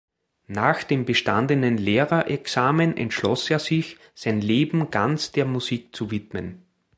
[0.47, 6.63] Nach dem bestandenen Lehrerexamen entschloss er sich, sein Leben ganz der Musik zu widmen.